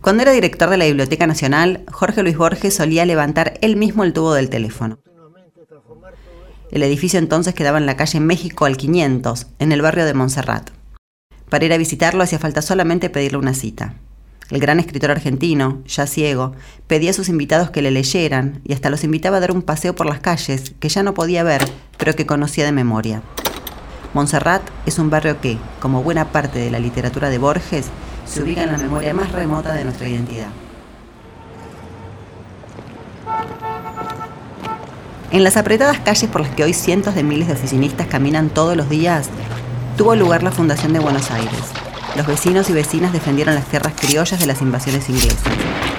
[0.00, 4.12] Cuando era director de la Biblioteca Nacional, Jorge Luis Borges solía levantar él mismo el
[4.12, 4.98] tubo del teléfono.
[6.70, 10.70] El edificio entonces quedaba en la calle México al 500, en el barrio de Montserrat.
[11.48, 13.94] Para ir a visitarlo hacía falta solamente pedirle una cita.
[14.50, 16.52] El gran escritor argentino, ya ciego,
[16.86, 19.94] pedía a sus invitados que le leyeran y hasta los invitaba a dar un paseo
[19.94, 21.62] por las calles que ya no podía ver,
[21.96, 23.22] pero que conocía de memoria.
[24.12, 27.86] Montserrat es un barrio que, como buena parte de la literatura de Borges,
[28.26, 30.48] se ubica en la memoria más remota de nuestra identidad.
[35.30, 38.76] En las apretadas calles por las que hoy cientos de miles de oficinistas caminan todos
[38.76, 39.30] los días,
[39.96, 41.72] tuvo lugar la fundación de Buenos Aires.
[42.16, 45.42] Los vecinos y vecinas defendieron las tierras criollas de las invasiones inglesas.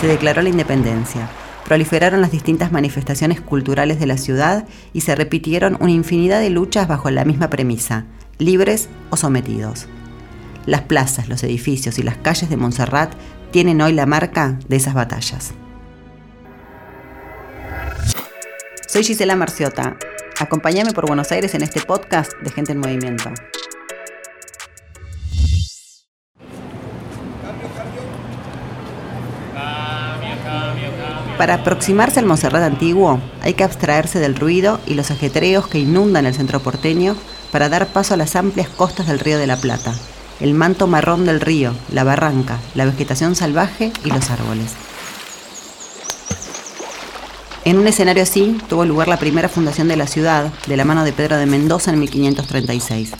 [0.00, 1.28] Se declaró la independencia.
[1.66, 6.88] Proliferaron las distintas manifestaciones culturales de la ciudad y se repitieron una infinidad de luchas
[6.88, 8.06] bajo la misma premisa,
[8.38, 9.88] libres o sometidos.
[10.68, 13.10] Las plazas, los edificios y las calles de Montserrat
[13.52, 15.54] tienen hoy la marca de esas batallas.
[18.86, 19.96] Soy Gisela Marciota.
[20.38, 23.30] Acompáñame por Buenos Aires en este podcast de Gente en Movimiento.
[31.38, 36.26] Para aproximarse al Monserrat antiguo, hay que abstraerse del ruido y los ajetreos que inundan
[36.26, 37.16] el centro porteño
[37.52, 39.94] para dar paso a las amplias costas del río de la Plata,
[40.40, 44.72] el manto marrón del río, la barranca, la vegetación salvaje y los árboles.
[47.64, 51.04] En un escenario así tuvo lugar la primera fundación de la ciudad, de la mano
[51.04, 53.12] de Pedro de Mendoza en 1536.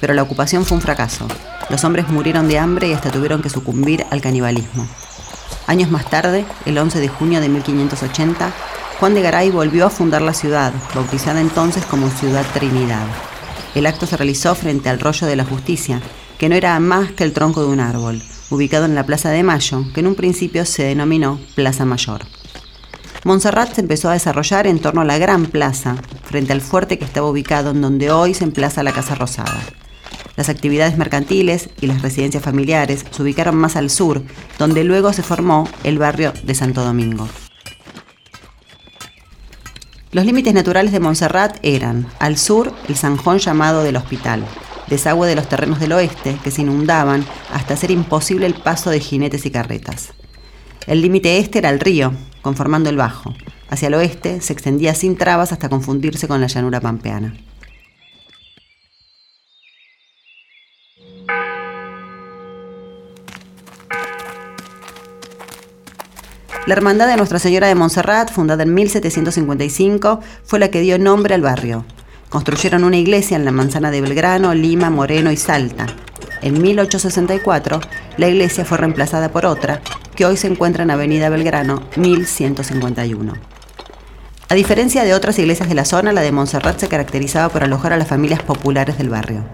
[0.00, 1.26] Pero la ocupación fue un fracaso.
[1.70, 4.86] Los hombres murieron de hambre y hasta tuvieron que sucumbir al canibalismo.
[5.66, 8.52] Años más tarde, el 11 de junio de 1580,
[9.00, 13.06] Juan de Garay volvió a fundar la ciudad, bautizada entonces como Ciudad Trinidad.
[13.74, 16.00] El acto se realizó frente al rollo de la justicia,
[16.40, 19.42] que no era más que el tronco de un árbol, ubicado en la Plaza de
[19.42, 22.22] Mayo, que en un principio se denominó Plaza Mayor.
[23.24, 27.04] Montserrat se empezó a desarrollar en torno a la Gran Plaza, frente al fuerte que
[27.04, 29.60] estaba ubicado en donde hoy se emplaza la Casa Rosada.
[30.36, 34.22] Las actividades mercantiles y las residencias familiares se ubicaron más al sur,
[34.58, 37.28] donde luego se formó el barrio de Santo Domingo.
[40.10, 44.46] Los límites naturales de Montserrat eran, al sur, el zanjón llamado del Hospital,
[44.90, 49.00] desagüe de los terrenos del oeste que se inundaban hasta hacer imposible el paso de
[49.00, 50.12] jinetes y carretas.
[50.86, 52.12] El límite este era el río,
[52.42, 53.32] conformando el bajo.
[53.70, 57.34] Hacia el oeste se extendía sin trabas hasta confundirse con la llanura pampeana.
[66.66, 71.34] La Hermandad de Nuestra Señora de Montserrat, fundada en 1755, fue la que dio nombre
[71.34, 71.84] al barrio.
[72.30, 75.86] Construyeron una iglesia en la manzana de Belgrano, Lima, Moreno y Salta.
[76.42, 77.80] En 1864,
[78.18, 79.82] la iglesia fue reemplazada por otra,
[80.14, 83.32] que hoy se encuentra en Avenida Belgrano, 1151.
[84.48, 87.92] A diferencia de otras iglesias de la zona, la de Montserrat se caracterizaba por alojar
[87.92, 89.44] a las familias populares del barrio.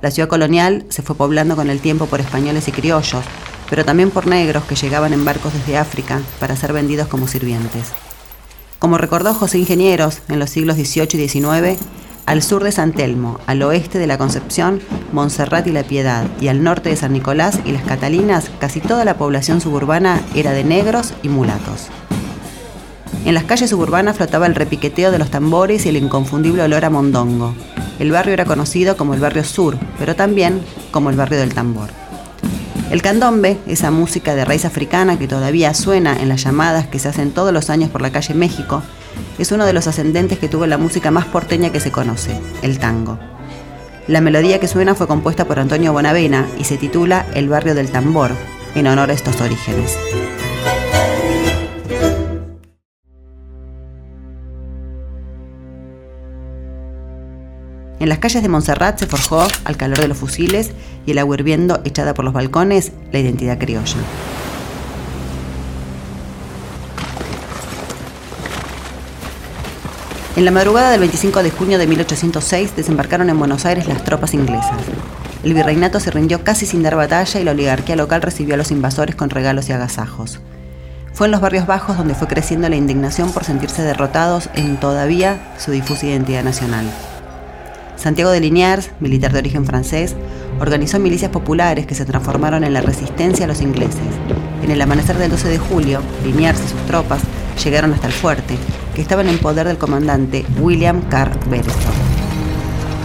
[0.00, 3.24] La ciudad colonial se fue poblando con el tiempo por españoles y criollos,
[3.70, 7.92] pero también por negros que llegaban en barcos desde África para ser vendidos como sirvientes.
[8.82, 11.78] Como recordó José Ingenieros en los siglos XVIII y XIX,
[12.26, 14.80] al sur de San Telmo, al oeste de la Concepción,
[15.12, 19.04] Montserrat y la Piedad, y al norte de San Nicolás y las Catalinas, casi toda
[19.04, 21.90] la población suburbana era de negros y mulatos.
[23.24, 26.90] En las calles suburbanas flotaba el repiqueteo de los tambores y el inconfundible olor a
[26.90, 27.54] mondongo.
[28.00, 30.60] El barrio era conocido como el barrio sur, pero también
[30.90, 32.01] como el barrio del tambor.
[32.92, 37.08] El candombe, esa música de raíz africana que todavía suena en las llamadas que se
[37.08, 38.82] hacen todos los años por la calle México,
[39.38, 42.78] es uno de los ascendentes que tuvo la música más porteña que se conoce, el
[42.78, 43.18] tango.
[44.08, 47.90] La melodía que suena fue compuesta por Antonio Bonavena y se titula El barrio del
[47.90, 48.32] tambor,
[48.74, 49.96] en honor a estos orígenes.
[58.02, 60.72] En las calles de Montserrat se forjó, al calor de los fusiles
[61.06, 63.94] y el agua hirviendo echada por los balcones, la identidad criolla.
[70.34, 74.34] En la madrugada del 25 de junio de 1806 desembarcaron en Buenos Aires las tropas
[74.34, 74.80] inglesas.
[75.44, 78.72] El virreinato se rindió casi sin dar batalla y la oligarquía local recibió a los
[78.72, 80.40] invasores con regalos y agasajos.
[81.12, 85.52] Fue en los barrios bajos donde fue creciendo la indignación por sentirse derrotados en todavía
[85.56, 86.86] su difusa identidad nacional.
[88.02, 90.16] Santiago de Liniers, militar de origen francés,
[90.58, 94.00] organizó milicias populares que se transformaron en la resistencia a los ingleses.
[94.60, 97.20] En el amanecer del 12 de julio, Liniers y sus tropas
[97.62, 98.56] llegaron hasta el fuerte,
[98.96, 101.94] que estaba en poder del comandante William Carr Beresford.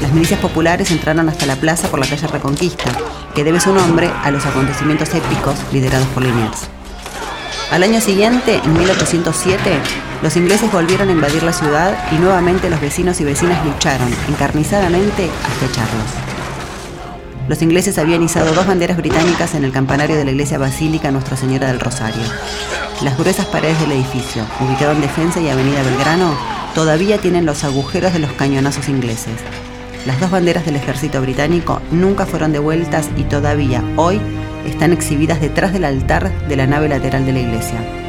[0.00, 2.90] Las milicias populares entraron hasta la plaza por la calle Reconquista,
[3.34, 6.68] que debe su nombre a los acontecimientos épicos liderados por Liniers.
[7.70, 9.70] Al año siguiente, en 1807,
[10.22, 15.30] los ingleses volvieron a invadir la ciudad y nuevamente los vecinos y vecinas lucharon encarnizadamente
[15.44, 16.28] hasta echarlos.
[17.48, 21.36] Los ingleses habían izado dos banderas británicas en el campanario de la iglesia basílica Nuestra
[21.36, 22.22] Señora del Rosario.
[23.02, 26.36] Las gruesas paredes del edificio, ubicado en Defensa y Avenida Belgrano,
[26.74, 29.36] todavía tienen los agujeros de los cañonazos ingleses.
[30.04, 34.20] Las dos banderas del ejército británico nunca fueron devueltas y todavía hoy
[34.66, 38.07] están exhibidas detrás del altar de la nave lateral de la iglesia.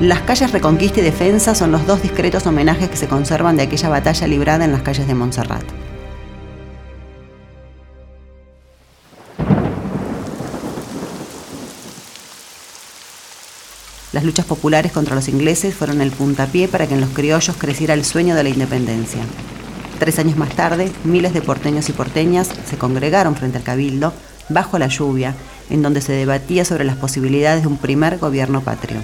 [0.00, 3.88] Las calles Reconquista y Defensa son los dos discretos homenajes que se conservan de aquella
[3.88, 5.62] batalla librada en las calles de Montserrat.
[14.12, 17.94] Las luchas populares contra los ingleses fueron el puntapié para que en los criollos creciera
[17.94, 19.22] el sueño de la independencia.
[20.00, 24.12] Tres años más tarde, miles de porteños y porteñas se congregaron frente al cabildo
[24.48, 25.36] bajo la lluvia,
[25.70, 28.98] en donde se debatía sobre las posibilidades de un primer gobierno patrio.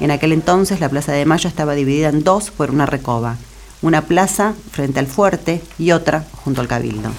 [0.00, 3.36] En aquel entonces la Plaza de Mayo estaba dividida en dos por una recoba,
[3.82, 7.10] una plaza frente al fuerte y otra junto al cabildo.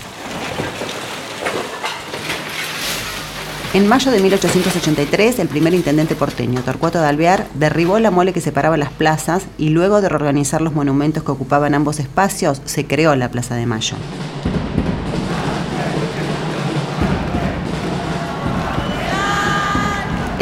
[3.73, 8.39] En mayo de 1883, el primer intendente porteño, Torcuato de Alvear, derribó la mole que
[8.39, 13.15] separaba las plazas y luego de reorganizar los monumentos que ocupaban ambos espacios, se creó
[13.15, 13.95] la Plaza de Mayo.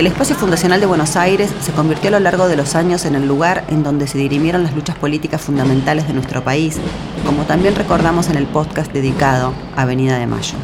[0.02, 3.14] El espacio fundacional de Buenos Aires se convirtió a lo largo de los años en
[3.14, 6.80] el lugar en donde se dirimieron las luchas políticas fundamentales de nuestro país,
[7.24, 10.56] como también recordamos en el podcast dedicado a Avenida de Mayo.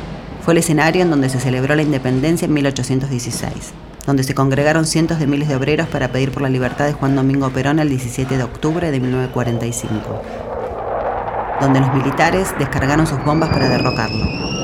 [0.42, 3.54] Fue el escenario en donde se celebró la independencia en 1816,
[4.08, 7.16] donde se congregaron cientos de miles de obreros para pedir por la libertad de Juan
[7.16, 10.24] Domingo Perón el 17 de octubre de 1945,
[11.62, 14.57] donde los militares descargaron sus bombas para derrocarlo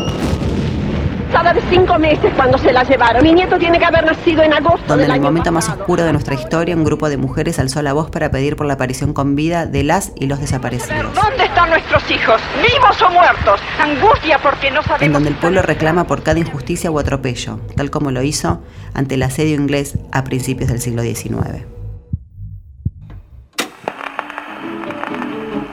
[1.41, 3.23] de cinco meses cuando se la llevaron.
[3.23, 4.85] Mi nieto tiene que haber nacido en agosto.
[4.87, 7.91] Donde en el momento más oscuro de nuestra historia, un grupo de mujeres alzó la
[7.91, 11.13] voz para pedir por la aparición con vida de las y los desaparecidos.
[11.15, 12.39] ¿Dónde están nuestros hijos?
[12.61, 13.59] ¿Vivos o muertos?
[13.81, 15.01] Angustia porque no sabemos.
[15.01, 18.61] En donde el pueblo reclama por cada injusticia o atropello, tal como lo hizo
[18.93, 21.72] ante el asedio inglés a principios del siglo XIX.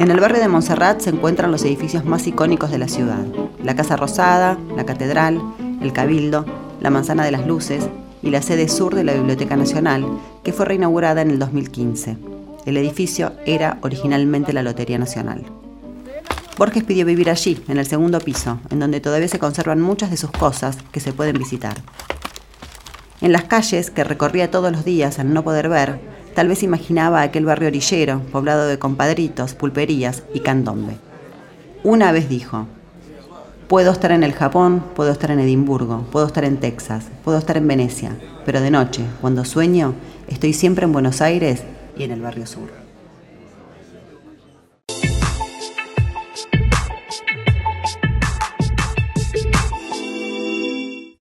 [0.01, 3.23] En el barrio de Montserrat se encuentran los edificios más icónicos de la ciudad.
[3.63, 5.43] La Casa Rosada, la Catedral,
[5.83, 6.47] el Cabildo,
[6.81, 7.87] la Manzana de las Luces
[8.23, 10.07] y la sede sur de la Biblioteca Nacional,
[10.43, 12.17] que fue reinaugurada en el 2015.
[12.65, 15.45] El edificio era originalmente la Lotería Nacional.
[16.57, 20.17] Borges pidió vivir allí, en el segundo piso, en donde todavía se conservan muchas de
[20.17, 21.77] sus cosas que se pueden visitar.
[23.21, 26.01] En las calles, que recorría todos los días al no poder ver,
[26.35, 30.97] Tal vez imaginaba aquel barrio orillero, poblado de compadritos, pulperías y candombe.
[31.83, 32.67] Una vez dijo,
[33.69, 37.57] puedo estar en el Japón, puedo estar en Edimburgo, puedo estar en Texas, puedo estar
[37.57, 39.95] en Venecia, pero de noche, cuando sueño,
[40.29, 41.63] estoy siempre en Buenos Aires
[41.97, 42.90] y en el barrio sur.